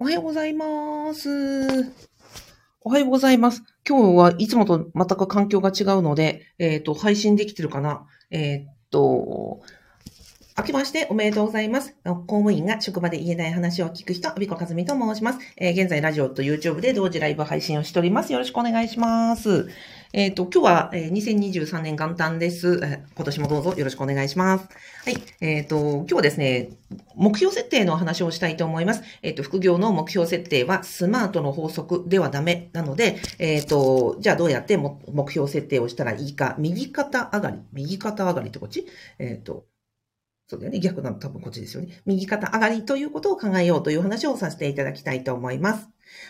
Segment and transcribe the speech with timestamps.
[0.00, 1.28] おはようございます。
[2.82, 3.64] おはようございます。
[3.84, 9.60] 今日はいつもと全く環境が違うので、えっ、ー、と、配信できてるかなえっ、と、
[10.56, 11.96] 明けましておめでとうございます。
[12.04, 15.40] 公務員が職場で言えない話を聞く人、アビコカズミと申します。
[15.56, 18.32] えー、現在ラジオと YouTube で同時ライブ配信をしております。
[18.32, 19.68] よろしくお願いします。
[20.14, 23.04] えっ、ー、と、今日は、えー、2023年元旦です、え。
[23.14, 24.68] 今年もどうぞよろしくお願いします。
[25.04, 25.22] はい。
[25.42, 26.70] えっ、ー、と、今日はですね、
[27.14, 29.02] 目標設定の話をしたいと思います。
[29.20, 38.86] えっ、と、副業の目標設定はスマートの法則ではダメなので、えっ、と、じゃあどうやって目標設定をしたらいいか、右肩上がり、右肩上がりってこっち？
[39.18, 39.66] えっ、と、
[40.46, 40.80] そうだよね。
[40.80, 42.00] 逆なの多分こっちですよね。
[42.06, 45.86] 右肩上がりということを考えようという話をさせていただきたいと思います。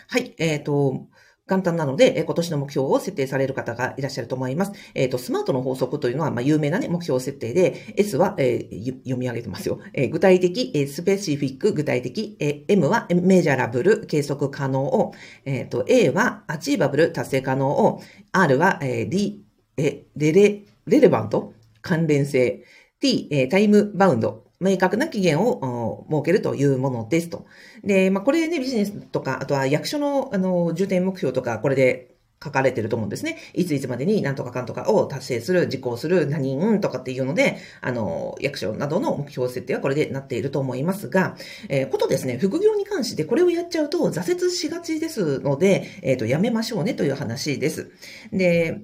[0.09, 0.35] はい。
[0.37, 1.07] えっ、と、
[1.49, 4.71] 簡単なので、今年の目標を設定される方がいらっしゃると思います。
[4.93, 9.79] えっ、ー、と、スマートの法則というのは、まあ、有名なね、目標設定で、S は、えー、読み上げてますよ。
[9.93, 19.43] えー、具体的、えスペシフィック、具体的、え M はメジャラブル、計測可能を、えっ、と、A はアチーバブル、達成可能を、R は、えリ、
[19.77, 22.63] えレレ、レレバント、関連性、
[22.99, 27.45] T、えタイムバウンド、明確な期限を設けるというものですと。
[27.83, 33.37] で、まあ、これね、ビジネスとか、あとは役所の、あの、重点目標とか、これで書かれてると思うんですね。
[33.53, 41.35] いついつまでに何とかかんとかを達成する、実行する、何人とかっていうので、あの、役所などの目標設定はこれでなっていると思いますが、
[41.67, 47.91] えー、ことですね、副業に関してこれをやっちゃうと挫折しがちですので、えっ、ー、と、やめましょうねという話です。
[48.31, 48.81] で、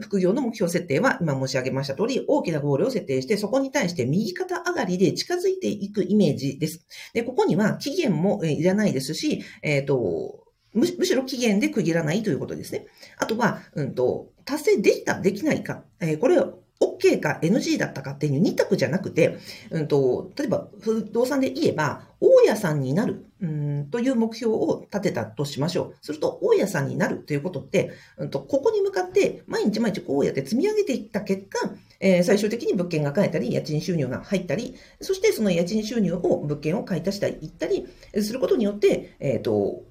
[0.00, 6.86] 副業の目標設定は、今申し上げました通り、大きなゴールを設定して、そこに対して右肩上がりで近づいていくイメージです。
[7.14, 10.44] で、ここには期限もいらないですし、えっ、ー、と、
[10.74, 12.86] むしろ期限で区切らないということですね。
[13.16, 15.84] あとは、うんと、達成できた、できないか。
[16.00, 16.58] えー、これを
[16.98, 19.38] OK か NG だったかっていう2択じゃなくて、
[19.70, 25.96] うんと、例えば不動産で言えば、大家さんになる、うんという目標を立てたとしましょう。
[26.00, 37.86] すると、大家さんになるということって、うんと、ここに向かって毎日毎日こうやって積み上げていった結果、えー、最終的に物件が買えたり、家賃収入が入ったり、そしてその家賃収入を物件を買い足したり、行ったり
[38.22, 39.82] することによって、えっ、ー、と、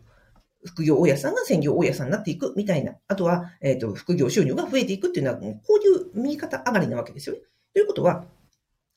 [0.66, 7.42] 副業大家さんが専業大家さんになっていくみたいな、あとは、えっ、ー、と、副業収入が増えていくっていうのは、こういう右肩上がりなわけですよね。
[7.74, 8.26] ということは、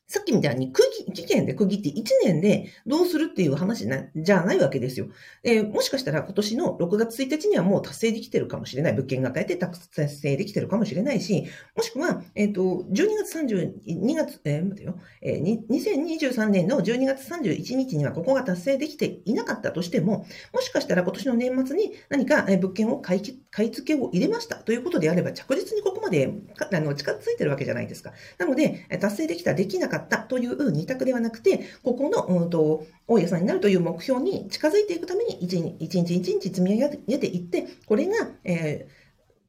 [0.09, 0.81] さっきみたいに区
[1.13, 5.09] 期限で区切って1年でどうするっていう話じゃないわけですよ。
[5.43, 8.93] えー、もしかしたら今年の6月1日にはもう達成できてるかもしれない。
[8.93, 9.77] 物件が変えて達
[10.07, 23.21] 成できてるかもしれないし、もしくは、えっ、ー、と、12月32月、えー、待てよ、えー、2023年の12月31日にはここが達成できていなかったとしても、もしかしたら今年の年末に何か物件を買い
[23.51, 26.31] 買い付けを入れましたということであれば着実にここまで
[26.71, 28.13] あの近づいてるわけじゃないですか。
[28.37, 38.91] なので、達成できた、できなかったという二択ではなくて、ここの、うんと、大家さんになるという目標に近づいていくために、一日一日一日積み上げていって、これが、えー、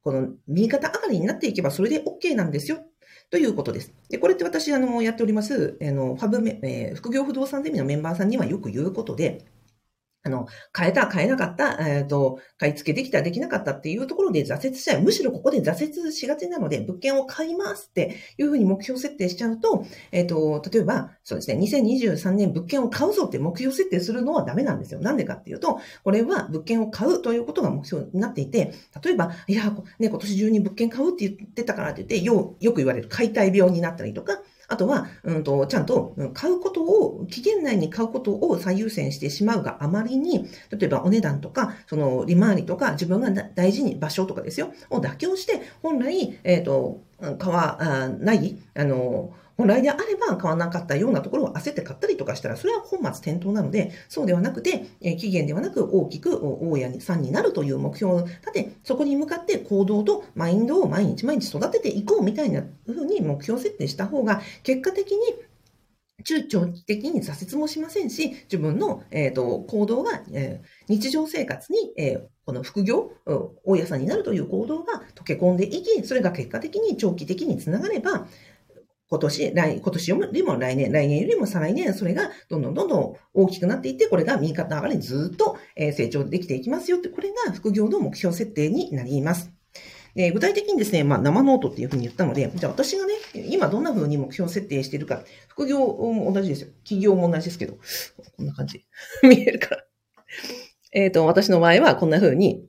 [0.02, 2.78] この右肩上がりになっていけばそれで OK なんですよ。
[3.30, 3.92] ということです。
[4.08, 9.44] で、これって私、あの、やっております、あの、ファブメ、えー、副業不動産ゼミのメンバーさんにはよく言うことで、
[10.22, 15.02] あの、変えた、変えなかった、えっ、ー、と、買い付けできた、できなかったっていうところで挫折しちゃう。
[15.02, 25.00] むしろここで挫折しがちなので、物件を買いますっていうふうに目標設定しちゃうと、えっ、ー、と、例えば、そうですね、2023年物件を買うぞって目標設定するのはダメなんですよ。
[25.00, 47.00] なんでかっていうと、これは物件を買うということが目標になっていて、例えば、いや、ね、今年中に物件買うって言ってたからって言って、よ、よく言われる解体病になったりとか、あとは、うんと、ちゃんと買うことを、期限内に買うことを最優先してしまうがあまりに、例えばお値段とか、その利回りとか、自分が大事に場所とかですよ、を妥協して、本来、えっ、ー、と、
[47.38, 65.18] 買わない、あの、本来であれば買わなかったようなところを焦って買ったりとかしたら、それは本末転倒なので、そうではなくて、え期限ではなく大きく大家さんになるという目標を立て、そこに向かって行動とマインドを毎日毎日育てていこうみたいな風に目標設定した方が、結果的に
[66.24, 73.12] 中長期的に挫折もしませんし、自分の、えーと、行動が、えー、日常生活に、えー、この副業、
[73.64, 78.26] 大家さんになるという行動が溶け込んでいき、それが結果的に長期的につながれば、
[79.10, 89.52] 今年、来、今年よりも来年、来年よりも再来年、それがどんどんどんどん大きくなっていって、これが右肩上がりにずっと成長できていきますよって、これが副業の目標設定になります。
[90.14, 93.14] で具体的にですね、まあ、生ノートっていうふうに言ったので、じゃあ私がね、
[93.48, 96.68] 今どんなふうに目標設定してるか、副業も同じですよ。
[96.84, 97.78] 企業も同じですけど、
[98.36, 98.84] こんな感じ。
[99.22, 99.84] 見えるから。
[100.92, 102.64] えっ、と、私の場合はこんなふうに、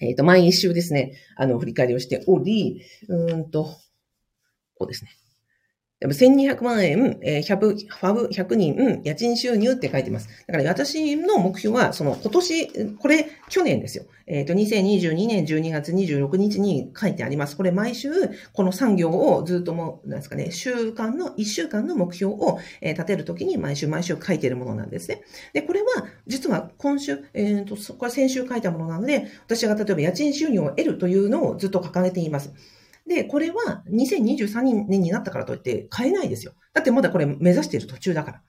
[0.00, 3.64] えっ、ー、と、毎週ですね、あの、振り返りをしており、うんと、
[4.76, 5.10] こうですね。
[6.02, 10.28] 1200万円、えー、100、ファブ100人、家賃収入って書いてます。
[10.46, 14.04] だから私の目標は、その今年、これ去年ですよ。
[14.26, 17.56] えっ、ー、と、2022年12月26日に書いてあります。
[17.56, 18.10] これ毎週、
[18.52, 25.22] この産業をずっとも、なんですかね、週間の、1週間の目標を、立てるときに毎週毎週書いてるものなんですね。
[25.52, 25.86] で、これは、
[26.26, 32.52] 実は今週、えっ、ー、と、これ先週書いたものなので、私が例えば家賃収入を得るというのをずっと掲げています。
[33.06, 36.54] で、これは2023年になったからといって変えないですよ。
[36.72, 38.42] だってまだこれ目指している途中だから。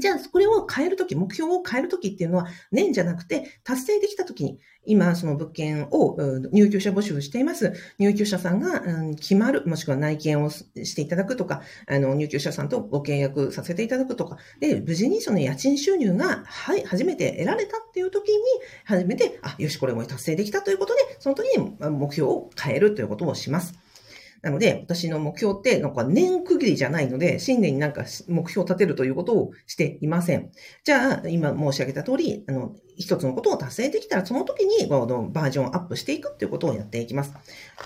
[0.00, 6.16] じゃあ、これを変えるとき、目標を変えるときっていうのは、年じゃなくて、達成できたときに、今、その物件を
[6.52, 7.74] 入居者募集しています。
[7.98, 8.82] 入居者さんが、
[9.16, 18.38] 決まる、もしくは内見をしていただくとか、あの、入居者さんとご契約させていただくとか、で、無事にその家賃収入が、はい、初めて得られたっていうときに、
[18.84, 23.89] 初めて、あ、よし、これも達成できたということで、その時に目標を変えるということをします。
[24.42, 30.50] なので、私の目標って、なんか年区切りじゃないので、新年になんか目標を立てるということをしていません。
[30.82, 37.32] じゃあ、今申し上げた通り、あの、一つのことを達成できたら、その時に、バージョンアップしていくっていうことをやっていきます。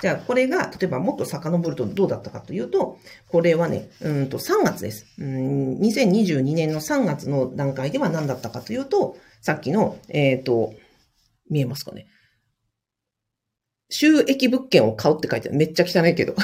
[0.01, 2.99] じゃあ、これが、例えばもっと遡るとどうだったかというと、
[3.29, 5.07] これはね、うんと3月です。
[5.19, 10.75] うん2022年の3月の段階では何だったかというと、さっきの、えっ、ー、と、
[11.51, 12.07] 見えますかね。
[13.95, 15.57] 収益物件を買うって書いてある。
[15.59, 16.35] めっちゃ汚いけど。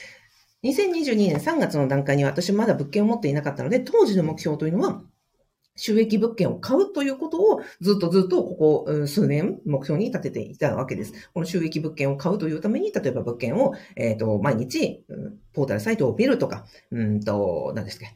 [0.64, 5.02] 2022年3月の段階に私まだ物件を持っていなかったので、当時の目標というのは、
[5.76, 8.56] 収益物件を買うということをずっとずっとこ
[8.86, 11.12] こ数年目標に立てていたわけです。
[11.34, 15.04] この収益物件を買うというために、例えば物件を、えっ、ー、と、毎日、
[15.52, 18.06] ポータルサイトを見るとか、うんと、何ですか、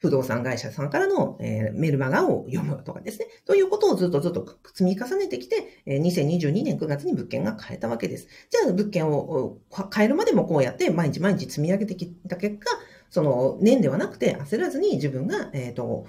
[0.00, 3.26] 不動産会社さんからの、えー、メルマガを読むとかですね。
[3.44, 8.26] ということをずっとずっと積み重ねてきて、えー、2022年9月に物件が買えたわけです。
[8.50, 9.58] じゃあ物件を
[9.90, 12.66] 買えるまでもこうやって毎日毎日積み上げてきた結果、
[13.10, 16.06] その年ではなくて焦らずに自分が、えっ、ー、と、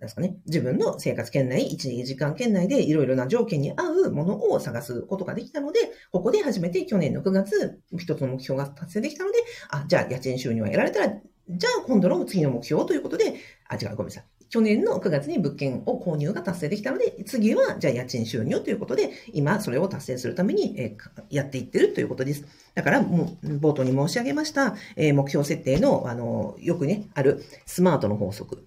[0.00, 9.38] ですかね、自分の生活圏内、1時間圏内でいろいろな条件に合うものを探すことができたので、ここで初めて去年の9月、一つの目標が達成できたので、
[9.68, 11.12] あ、じゃあ家賃収入は得られたら
[11.50, 13.34] じゃあ今度の次の目標ということで、
[13.68, 14.24] あ、違う、ごめんなさい。
[14.50, 20.96] 去年の9月に物件を購入が達成できたので、次は、じゃあ家賃収入ということで、今それを達成するために、え
[21.30, 22.44] やっていってるということです。
[22.74, 28.66] だから、もう、冒頭に申し上げました、え目標設定の、あの、よくね、あるスマートの法則。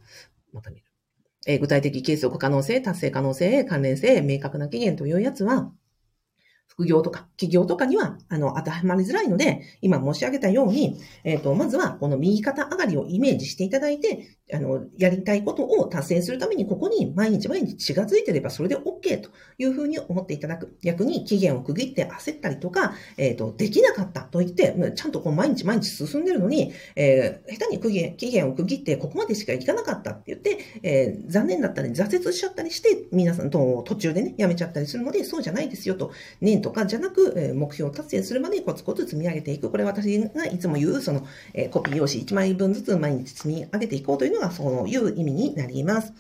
[0.54, 0.84] また見る。
[1.46, 5.70] え具体的継続可能性、達成可能性、関連性、明確な期限というやつは、
[6.74, 18.82] 副業とか企業とかには、あの、当てはまりづらいので、今申し上げたように、えっ、ー、と、まずはこの右肩上がりをイメージしていただいて、あの、やりたいことを達成するために、ここに毎日毎日血がついてればそれで OK
[19.18, 20.76] というふうに思っていただく。
[20.82, 36.12] 逆に期限を区切って焦ったりとか、えっ、ー、と、できなかったと言って、ちゃんとこう毎日毎日進んでるのに、えー、下手に期限期限を区切ってここまでしか行かなかったって言って、えー、残念だったり挫折しちゃったりして、皆さんと途中でね、やめちゃったりするので、そうじゃないですよと。
[36.42, 39.70] 年とかじゃなく、え目標を達成するまでコツコツ積み上げていく。
[39.70, 46.14] これ私がいつも言う、その、えコピー用紙1枚分ずつ毎日積み上げていこうというのが、そういう意味になります。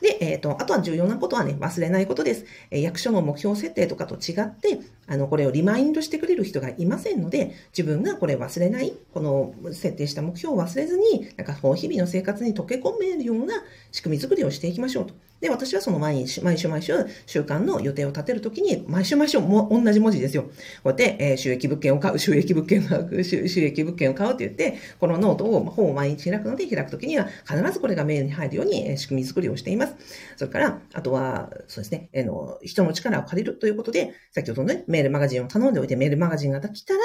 [0.00, 2.44] で、えっ、ー、と、あとは重要なことはね、忘れないことです。
[2.70, 13.54] え、役所の目標設定とかと違って、あの、これをリマインドしてくれる人がいませんので、自分がこれ忘れない、この設定した目標を忘れずに、なんかこう、日々の生活に溶け込めるような
[13.90, 15.14] 仕組み作りをしていきましょうと。
[15.40, 16.92] で、私はその毎日、毎週毎週、
[17.26, 20.42] 週間の予定を立てるときに、毎週毎週も同じ文字ですよ。
[20.42, 20.48] こ
[20.86, 29.94] うやって、えー、収益物件を買う、収益物件を買う、収益物件を買うって言って、このノートを、本を毎日開くので、開くときには、必ずこれがメールに入るようにえ、仕組み作りをしています。
[30.36, 37.00] それから、あとは、そうですね、えー、の、人の力を借りるということで、先ほどのね、メールマガジンを頼んでおいて、メールマガジンが来たら、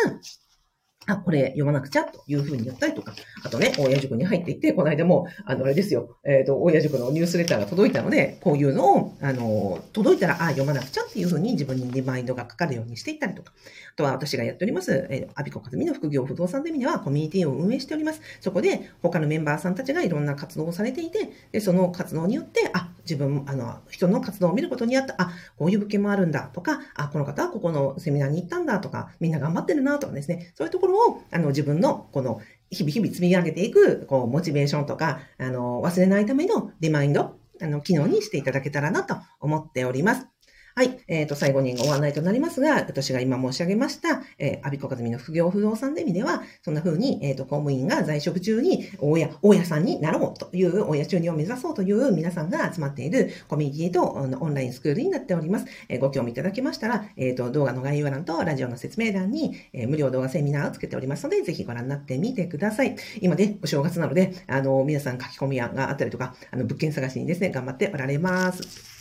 [1.06, 13.52] あ、これ読まなくちゃというふうに言ったりとか、あとね、親塾に入っていって、この間も、あの、あれですよ、えっ、ー、と、親塾のニュースレターが届いたので、こういうのを、あの、届いたら、あ、読まなくちゃっていうふうに自分にリマインドがかかるようにしていったりとか、
[13.94, 18.22] あとは私がやっております、えー、アビコカズミの副業不動産ゼミではコミュニティを運営しております。
[18.40, 32.42] そこで、他のメンバーさんたちがいろんな活動をされていて、で、その活動によって、あ、自分、あの、人の活動を見ることによって、あ、こういう物件もあるんだとか、あ、この方はここのセミナーに行ったんだとか、みんな頑張ってるなとかですね、そういうところを、あの、自分の、この、
[32.72, 40.33] 日々日々積み上げていく、こう、モチベーションとか、あの、忘れないためのリマインド、あの、機能にしていただけたらなと思っております。
[40.76, 41.00] はい。
[41.08, 55.66] えっ、と、最後にご案内となりますが、私が今申し上げました、えー、アビコカズミの副業不動産ゼミでは、そんな風に、えっ、と、公務員が在職中に、大家、大家さんになろうという、大家中にを目指そうという皆さんが集まっているコミュニティとオンラインスクールになっております。
[55.90, 62.96] えーご興味いただけましたら、えっ、と、動画の概要欄とラジオの説明欄に、えー無料動画セミナーをつけておりますので、ぜひご覧になってみてください。
[63.22, 68.93] 今ね、お正月なので、あの、皆さん書き込みがあったりとか、あの、物件探しにですね、頑張っておられます。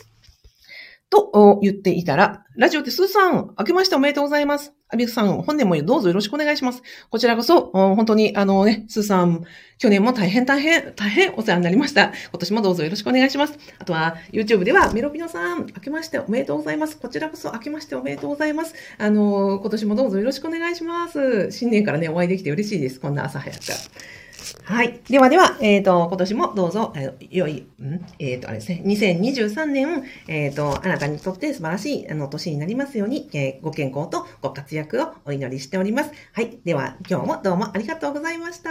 [1.13, 4.73] と言っていたら、ラジオってスーさん、明けましておめでとうございます。
[4.89, 6.83] アビクさん、本年もどうぞよろしくお願いします。
[7.11, 9.45] こちらこそ、本当に、あのね、スーさん、
[9.77, 12.13] 去年も大変大変、大変お世話になりました。
[12.31, 13.59] 今年もどうぞよろしくお願いします。
[13.79, 16.97] あとは、YouTube では、メロピノさん、明けましておめでとうございます。
[16.97, 18.75] こちらこそ、明けましておめでとうございます。
[18.97, 21.51] あの、今年もどうぞよろしくお願いします。
[21.53, 22.99] 新年からね、お会いできて嬉しいです。
[22.99, 24.22] こんな朝早くから。
[24.65, 25.01] はい。
[25.09, 28.05] ではでは、えっ、と、今年もどうぞ、えー良い、ん？
[28.19, 36.11] えっ、と、あれですね、2023年、えっ、と、あなたにとって素晴らしい、あの、年になりますように、えーご健康とご活躍をお祈りしております。
[36.33, 36.59] はい。
[36.65, 38.71] では、今日もどうもありがとうございました。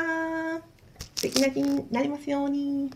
[1.16, 2.90] 素敵な日になりますように。